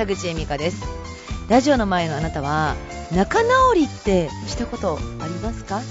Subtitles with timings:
[0.00, 0.82] 田口恵美香です。
[1.50, 2.74] ラジオの前のあなたは
[3.14, 5.82] 仲直りってしたことありますか？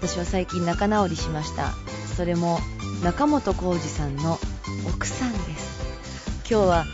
[0.00, 1.70] 私は最近仲直りしました。
[2.16, 2.58] それも
[3.04, 4.36] 中本浩二さんの
[4.88, 5.78] 奥さんです。
[6.50, 6.84] 今日は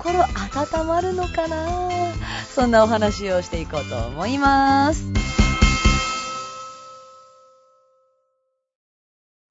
[0.00, 1.78] 心温まるのかな？
[2.52, 5.04] そんなお話をしていこうと思います。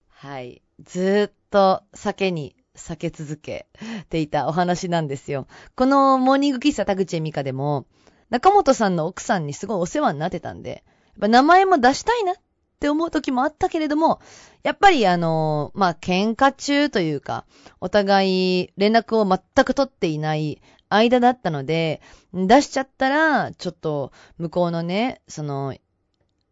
[0.09, 0.61] はい。
[0.83, 3.67] ずっと酒に避け続け
[4.09, 5.47] ていたお話なんですよ。
[5.75, 7.85] このモーニング喫茶田口恵美香でも、
[8.29, 12.35] 中本さんの奥さんにすごいお世話になってたんで、やっぱ名前も出したいなっ
[12.79, 14.21] て思う時もあったけれども、
[14.63, 17.45] やっぱりあの、まあ、喧嘩中というか、
[17.81, 22.01] お互い連絡を全く取っていない間だったので、
[22.33, 25.75] 出しちゃったら、ちょっと向こうのね、その、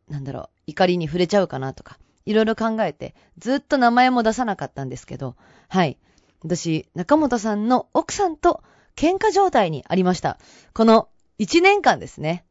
[0.10, 5.36] なんだろう、怒りに触れちゃうかなとか、いろいろ考えて、ずっと名前も出さなかったんですけど、
[5.70, 5.98] はい。
[6.44, 8.64] 私、中本さんの奥さんと
[8.96, 10.38] 喧嘩状態にありました。
[10.74, 11.10] この
[11.40, 12.46] 1年間ですね。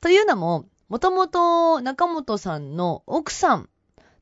[0.00, 3.68] というのも、もともと中本さんの奥さん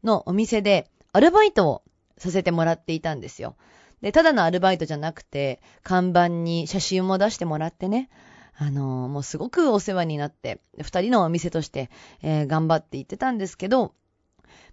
[0.05, 1.83] のお店でアルバイトを
[2.19, 3.57] させてもらっていたんですよ。
[4.03, 8.11] で、ただのアルバイトじゃなくて、看板に写真も出してもらってね、
[8.57, 11.91] あのー、もうすごくお世話になって、二人のお店として、
[12.23, 13.95] えー、頑張って行ってたんですけど、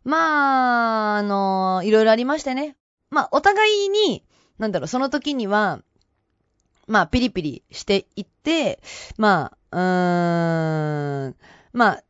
[0.04, 2.76] まあ、あのー、いろいろありましてね。
[3.16, 4.26] まあ、お互いに、
[4.58, 5.80] なんだろう、その時には、
[6.86, 8.82] まあ、ピリピリしていって、
[9.18, 11.36] まあ、うーん、
[11.72, 12.04] まあ、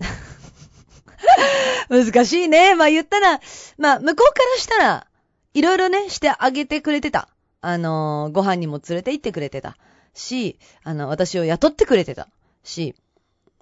[1.88, 2.74] 難しいね。
[2.74, 3.40] まあ言ったら、
[3.78, 5.06] まあ向こうからしたら、
[5.54, 7.30] いろいろね、してあげてくれてた。
[7.62, 9.78] あのー、ご飯にも連れて行ってくれてた。
[10.12, 12.28] し、あの、私を雇ってくれてた。
[12.64, 12.94] し、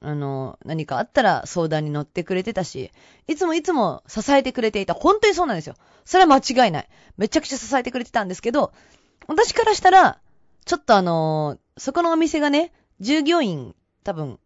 [0.03, 2.91] あの、何かあったら相談に乗ってくれてたし、
[3.27, 4.95] いつもいつも支えてくれていた。
[4.95, 5.75] 本当にそうなんですよ。
[6.05, 6.89] それは間違いない。
[7.17, 8.73] めちゃくちゃ支えてくれてたんですけど、
[9.27, 10.21] 私からしたら、
[10.65, 14.39] ちょっとあのー、そこのお店がね、従業員多分、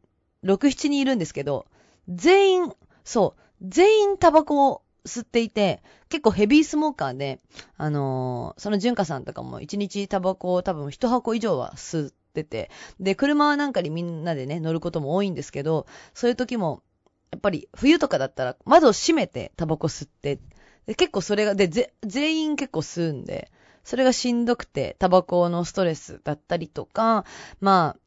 [0.45, 1.67] 6、7人いるんですけど、
[2.09, 2.73] 全員、
[3.05, 7.41] そう、全員タバコを吸っていて、結構ヘビースモーカーで、
[7.77, 16.83] あのー、その純香さんとかも1日タバコを多分1箱以上は吸っててて、で、車なんかにみんなでね、乗ることも多いんですけど、そういう時も、
[17.31, 20.41] やっぱり冬とかだったら窓を閉めてタバコ吸って、
[20.87, 23.51] で結構それが、で、ぜ、全員結構吸うんで、
[23.85, 27.25] それがしんどくて、タバコのストレスだったりとか、
[27.61, 28.01] まあ、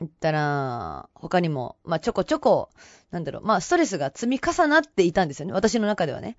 [0.00, 2.70] 言ったら、他にも、まあちょこちょこ、
[3.10, 5.52] なんだろう、まあストレスが積み重なっていたんですよね。
[5.52, 6.36] 私の中ではね。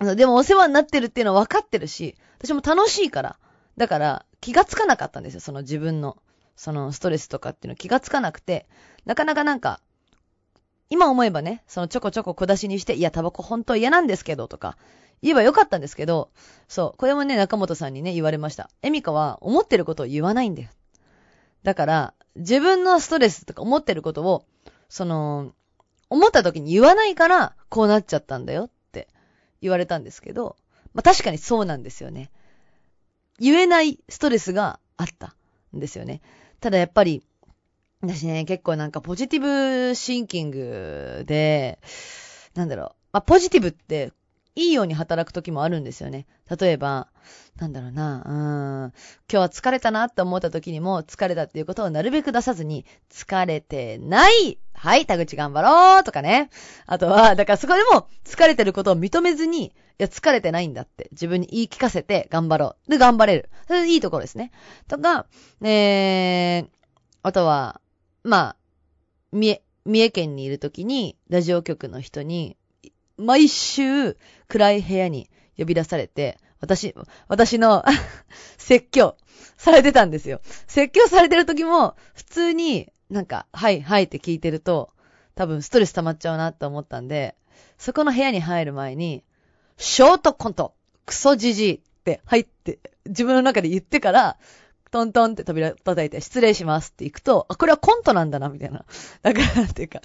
[0.00, 3.38] でもお世話になってるっていうのは分かってるし、私も楽しいから。
[3.76, 5.40] だから気がつかなかったんですよ。
[5.40, 6.16] その自分の、
[6.56, 8.66] そのストレスとかっていうの気がつかなくて、
[9.04, 9.80] なかなかなんか、
[10.88, 14.76] 今思えばね、そのちょこちょこ小出しにして、いや、タバコ本当嫌なんですけど、とか、
[15.22, 16.30] 言えばよかったんですけど、
[16.68, 18.70] そう、これもね、中本さんにね、言われました。
[18.82, 20.68] エミカは思ってることを言わないんだよ。
[21.62, 24.44] だから、自分のストレスとか思ってることを、
[24.88, 25.52] その、
[26.08, 29.08] 思った時に言わないから、こうなっちゃったんだよって
[29.60, 30.56] 言われたんですけど、
[30.94, 32.30] まあ確かにそうなんですよね。
[33.38, 35.34] 言えないストレスがあった
[35.74, 36.22] んですよね。
[36.66, 37.22] ただやっぱり、
[38.00, 39.40] 私ね、結構なんかポジティ
[39.88, 41.78] ブシンキングで、
[42.56, 42.86] なんだろう。
[43.12, 44.12] まあ、ポジティブって
[44.56, 46.26] いいように働く時もあるんですよね。
[46.58, 47.06] 例えば、
[47.54, 48.92] なんだろうな、うん、今
[49.28, 56.50] 日は疲れたなって思った時にも、疲れたっていうことをなるべく出さずに、疲れてないはい、田口頑張ろうとかね。
[56.86, 62.90] あとは、だからそこでも疲れてることを認めずに、いや、疲れてないんだって自分に言い聞かせて頑張ろう。
[62.90, 63.48] で、頑張れる。
[63.66, 64.52] それいいところですね。
[64.88, 65.26] とか、
[65.62, 66.68] えー、
[67.22, 67.80] あとは、
[68.22, 68.56] まあ、
[69.32, 72.56] 三重、三重県にいるときに、ラジオ局の人に、
[73.16, 74.16] 毎週
[74.48, 76.94] 暗い部屋に呼び出されて、私、
[77.28, 77.84] 私の
[78.58, 79.16] 説教
[79.56, 80.40] されてたんですよ。
[80.66, 84.90] 説教されてる時も、普通になんか、はいはいって聞いてると、
[85.34, 87.36] 多分ストレス溜まっちゃうなって思ったんで、
[87.78, 89.22] そこの部屋に入る前に、
[89.76, 90.74] ショートコント、
[91.04, 94.36] クソじじいって入って、自分の中で言ってから、
[94.96, 98.86] トントンって扉叩いて、失礼しますって行くと、あ、これはコントなんだな、みたいな。
[99.22, 100.00] だから、っていうか、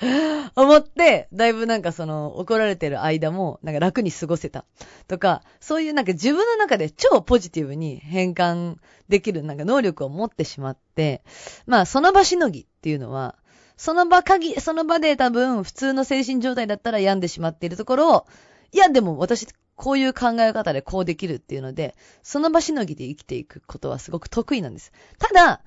[0.57, 4.65] 思って、だいぶなんかその、怒られてる間も、なんか楽に過ごせた。
[5.07, 8.75] とか、そういうなんか自分の中で超ポジティブに変換
[9.07, 11.23] できるなんか能力を持ってしまって、
[11.65, 13.35] まあ、その場しのぎっていうのは、
[13.77, 18.27] その場限、その場で多分普通の精神状態だったら病んでしまっているところを、
[18.73, 19.47] いや、でも私
[19.81, 24.91] こういう考え方でこうできるっていうので、その場しのぎで生きていくことはすごく得意なんです。
[25.17, 25.63] ただ、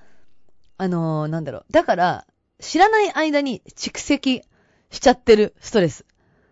[0.77, 1.65] あのー、なんだろう。
[1.69, 2.25] だから、
[2.61, 4.41] 知らない間に蓄積
[4.89, 6.05] しちゃってるストレス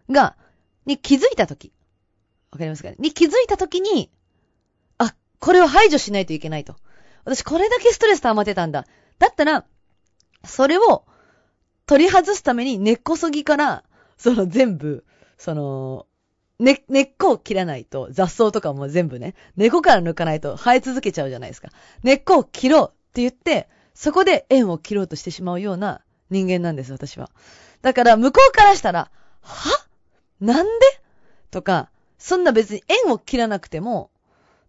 [0.10, 0.36] が、
[0.86, 1.72] に気づいたとき。
[2.52, 2.98] わかりますかね？
[3.00, 4.12] に気づいたときに、
[4.98, 6.76] あ、これを排除しないといけないと。
[7.24, 8.86] 私これだけストレス溜まってたんだ。
[9.20, 9.64] だったら、
[10.44, 11.06] それを
[11.86, 13.86] 取り外すために根っこそぎから、
[14.18, 15.06] その全部、
[15.38, 16.08] その、
[16.60, 21.70] 根、根っこを切らないと雑草とかも全部ね、根っこから抜かないと生え続けちゃうじゃないですか。
[22.04, 27.30] 根っこを切ろうって言って、そこで縁を切ろうとしてしまうような人間なんです、私は。
[27.82, 29.12] だから、向こうからしたら、
[29.42, 29.88] は？
[30.40, 30.72] なんで？
[31.52, 34.10] とか、そんな別に縁を切らなくても、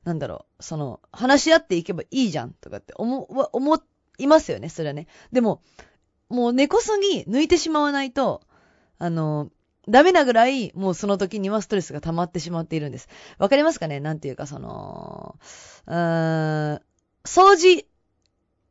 [0.04, 3.22] なんだろう、その、話し合っていけばいいじゃんとかって思、
[3.52, 3.82] 思
[4.18, 5.06] いますよね、それはね。
[5.32, 5.62] でも、
[6.28, 8.42] もう根こそぎ抜いてしまわないと、
[8.98, 9.48] あの、
[9.88, 13.08] ダメなぐらい、もうその時にはストレスが溜まってしまっているんです。
[13.38, 14.00] わかりますかね？
[14.00, 15.36] なんていうか、その、
[15.86, 16.82] うーん、
[17.24, 17.86] 掃除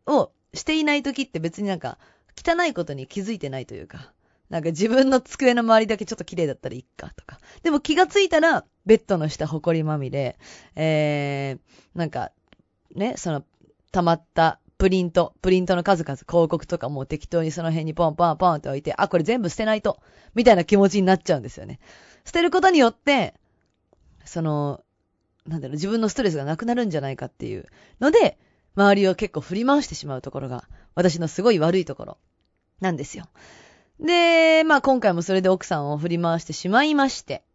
[0.08, 1.98] をしていない時って別になんか、
[2.36, 4.14] 汚いことに気づいてないというか、
[4.50, 7.40] なんか自分の机の周りだけちょっと綺麗だったらいいかとか。
[7.64, 10.38] でも気がついたら、ベッドの下埃まみれ、
[10.76, 12.32] えー、なんか、
[12.96, 13.44] ね、その、
[13.92, 20.02] 溜まったプリント、プリントの数々、広告とかも適当にその辺にポンポンポンって置いて、あ、これ全部捨てないと、
[20.36, 21.80] みたいな気持ちになっちゃうんですよね。
[22.26, 23.34] 捨てることによって、
[24.26, 24.84] その、
[25.48, 27.66] なんだろう、自分のストレスがなくなるんじゃないかっていう
[28.02, 28.38] ので、
[28.76, 30.66] 周りを結構振り回してしまうところが、
[30.96, 32.18] 私のすごい悪いところ、
[32.82, 33.30] なんですよ。
[34.02, 37.46] で、まあ今回もそれで奥さんを振り回してしまいまして。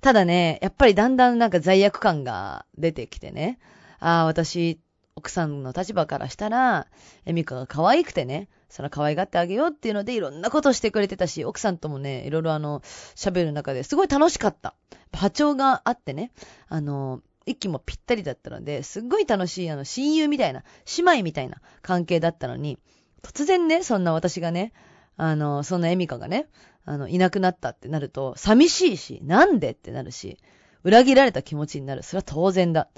[0.00, 3.58] ただね、やっぱりだんだんなんか罪悪感が出てきてね、
[4.00, 4.80] ああ、私
[5.16, 6.88] 奥さんの立場からしたら、
[7.24, 12.80] エミカが可愛くてね、その可愛がってあげようっていうのでいろんなことしてくれてたし、奥さんともね、いろいろあの、
[13.14, 14.74] 喋る中ですごい楽しかった。
[15.12, 16.32] 波長があってね、
[16.66, 20.64] あの、息もぴったりだったので、すっごい楽しい、あの、親友みたいな、
[20.96, 22.80] 姉妹みたいな関係だったのに、
[23.22, 24.72] 突然ね、そんな私がね、
[25.16, 26.48] あの、そんなエミカがね、
[26.84, 30.38] あの、いなくなったってなると、寂しいし、なんでってなるし、
[30.82, 32.02] 裏切られた気持ちになる。
[32.02, 32.88] それは当然だ。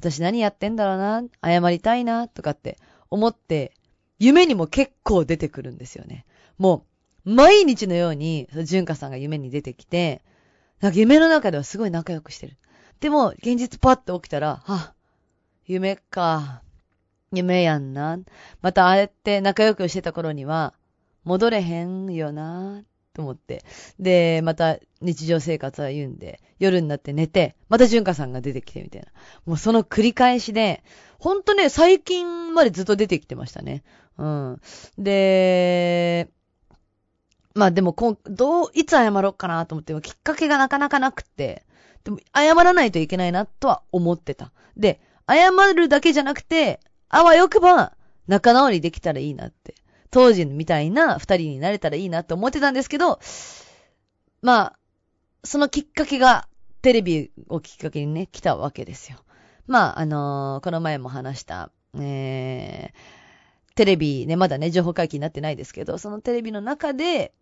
[0.00, 2.78] 私何やってんだろうな、謝りたいな、とかって
[3.10, 3.72] 思って、
[4.18, 6.24] 夢にも結構出てくるんですよね。
[6.56, 6.86] も
[7.26, 10.22] う、毎日のように、純香さんが夢に出てきて、
[10.80, 12.56] なんか夢の中ではすごい仲良くしてる。
[13.00, 14.94] でも、現実パッと起きたら、は
[15.66, 16.62] 夢か。
[17.32, 18.18] 夢やんな。
[18.62, 20.72] またああやって仲良くしてた頃には、
[21.24, 22.82] 戻れへんよな。
[23.20, 23.62] と思って。
[23.98, 29.08] で、また日常生活は言うんで、夜になって寝て、また純香さんが出てきてみたいな。
[29.44, 30.82] もうその繰り返しで、
[31.18, 33.82] ほんとね、最近までずっと出てきてましたね。
[34.16, 34.60] うん。
[34.96, 36.30] で、
[37.54, 41.66] まあでもこ、どう、いつ謝ろうかなと思って、きっかけがなかなかなくて、
[42.04, 44.52] でも、謝らないといけないなとは思ってた。
[44.76, 46.80] で、謝るだけじゃなくて、
[47.10, 47.96] あわよくば、
[48.28, 49.74] 仲直りできたらいいなって
[50.10, 53.20] 当時みたいな二人になれたらいいなって思ってたんですけど、
[54.42, 54.78] まあ、
[55.44, 56.48] そのきっかけが
[56.82, 59.18] テレビをきっかけにね、来たわけですよ。
[59.66, 67.32] まあ、あのー、この前も話した、えー、テレビね、まだね、情報解禁になってないですけど、そのテレビの中で、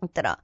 [0.00, 0.40] 言ったら、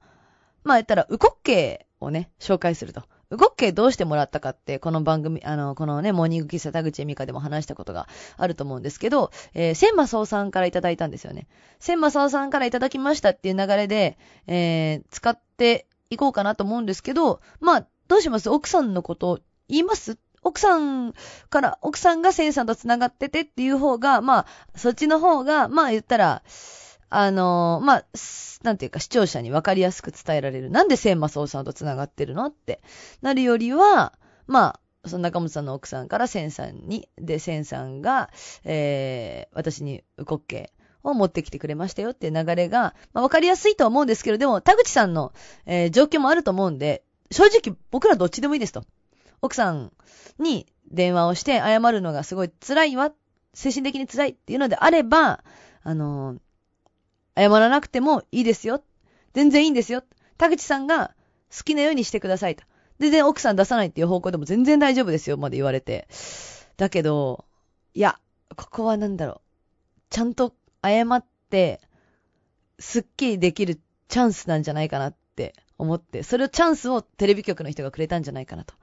[0.63, 3.03] まあ言ったら、ウコッケをね、紹介すると。
[3.29, 8.07] ウコッケどうしてもらったかって、この番組、あの、このね、モーニング喫茶田口恵美香でも話したことが
[8.37, 11.47] あると思うんですけど、えー、千馬総さんからいただいたんですよね。
[11.79, 14.17] 千馬総さんからいただきましたっていう流れで、
[14.47, 18.49] えー、使っていこうかなと思うんですけど、まあ、どうします？
[18.49, 20.17] 奥さんのこと言います？
[20.41, 21.13] 奥さん
[21.49, 26.43] から、奥さんが千さんと繋がっててっていう方が、まあ、そっちの方が、まあ言ったら、
[27.09, 28.05] あのー、まあ、
[28.63, 30.69] なんていうか視聴者にわかりやすく伝えられる。
[30.69, 32.81] なんで千馬総さんと繋がってるのって
[33.21, 34.13] なるよりは、
[34.47, 38.29] まあ、その中本さんの奥さんから千さんに、で、千さんが、
[38.63, 40.73] えー、私にウコッケ
[41.03, 45.33] を持ってきてくれましたよっていう流れが、まあ、わかりやすいとは思うんですけど、でも、田口さんの、
[45.65, 48.83] えー、状況もあると思うんで、正直僕らどっちでもいいですと。
[49.41, 49.91] 奥さん
[50.39, 53.11] に電話をして謝るのがすごい辛いわ、
[53.53, 55.43] 精神的に辛いっていうのであれば、
[55.83, 56.39] あのー、
[57.37, 58.83] 謝らなくてもいいですよ。
[59.33, 60.03] 全然いいんですよ。
[60.37, 61.13] 田口さんが
[61.55, 62.63] 好きなようにしてくださいと。
[62.99, 66.07] 全然奥さん出さないっていう方向でも全然大丈夫ですよ、まで言われて。
[66.77, 67.45] だけど、
[67.93, 68.19] いや、
[68.55, 69.41] ここはなんだろう。
[70.09, 71.79] ちゃんと謝って、
[72.79, 78.73] すっきりできるチャンスなんじゃないかなって思って、それをチャンスをテレビ局の人がくれたんじゃないかなと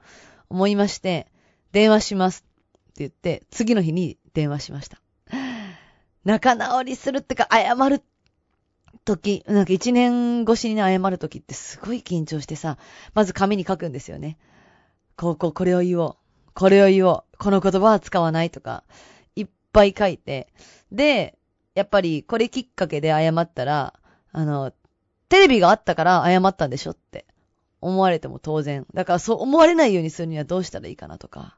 [0.49, 1.27] 思いまして、
[1.73, 2.45] 電話します
[2.89, 5.01] って言って、次の日に電話しました。
[6.23, 8.01] 仲直りするってか、謝るっ
[9.03, 12.77] 時、なんか一年越しに謝る時ってすごい緊張してさ、
[13.13, 14.37] まず紙に書くんですよね。
[15.15, 16.15] こう、こう、これを言おう。
[16.53, 17.37] これを言おう。
[17.37, 18.83] この言葉は使わないとか、
[19.35, 20.53] いっぱい書いて。
[20.91, 21.37] で、
[21.75, 23.93] やっぱりこれきっかけで謝ったら、
[24.31, 24.71] あの、
[25.29, 27.25] テレビがあったから謝ったんでしょって
[27.81, 28.85] 思われても当然。
[28.93, 31.57] だからそう思われないようにするにはどうしたらいいかなとか、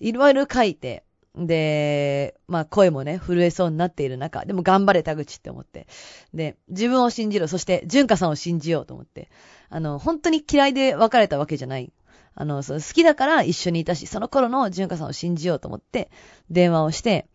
[0.00, 5.86] いろいろ書いて、で、まあ声もね、震えそうになっている中、でも頑張れ田口って思って。
[6.34, 9.30] で、自分を信じろ、そして純香さんを信じようと思って。
[9.68, 11.92] あの、本当に嫌いで別れたわけじゃない。
[12.34, 16.10] あの、そ好きだから一緒にいたし、その頃の純香さんを信じようと思って、
[16.50, 17.26] 電話をして、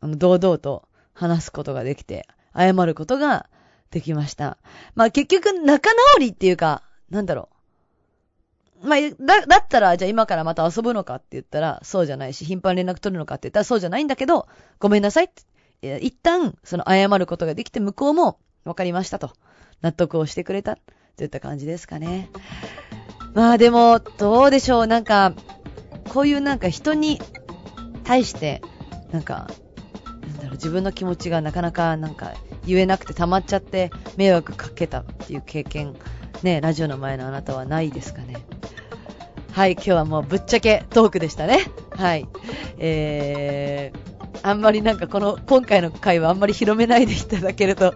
[0.00, 2.26] あの、堂々と話すことができて、
[2.56, 3.48] 謝ることが
[3.90, 4.58] できました。
[4.94, 7.57] まあ結局仲直りっていうか、なんだろう。
[8.82, 14.46] まあ、だ、だったら、じゃあ今からまた遊ぶのかって言ったら、そうじゃないし、頻繁連絡取るのかって言ったらそうじゃないんだけど、
[14.78, 15.28] ごめんなさいっ
[15.80, 19.32] て、一旦、その謝ることができて、向こうも、わかりましたと、
[19.82, 20.78] 納得をしてくれた、
[21.16, 22.30] といった感じですかね。
[23.34, 25.32] まあでも、どうでしょう、なんか、
[26.08, 27.20] こういうなんか人に
[28.04, 28.62] 対して、
[29.12, 29.48] なんか、
[30.22, 32.32] なんだろう、自分の気持ちがなかなかなんか
[32.66, 35.96] 言えなくて溜まっちゃって迷惑かけたっていう経験、
[36.42, 38.36] ね、ラジオの前のあなたはないですかね。
[39.58, 41.64] はい、今日はもうぶっちゃけトークでしたね。
[41.90, 42.28] はい。
[42.78, 47.92] えー、あんまりなんかこの、今回の回はあんまり広めないでいただけると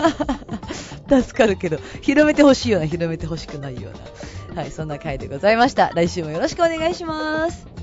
[1.12, 3.90] 助かるけど、広めてほしいような、広めてほしくないよ
[4.50, 4.62] うな。
[4.62, 5.90] はい、そんな回でございました。
[5.94, 7.81] 来週もよろしくお願いします。